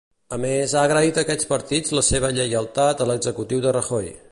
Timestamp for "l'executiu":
3.13-3.65